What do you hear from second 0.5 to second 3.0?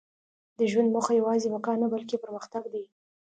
•د ژوند موخه یوازې بقا نه، بلکې پرمختګ دی.